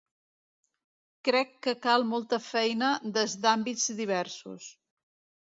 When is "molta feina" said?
2.13-2.89